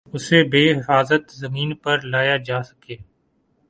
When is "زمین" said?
1.33-1.69